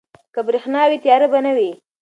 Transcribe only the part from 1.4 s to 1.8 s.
نه وي.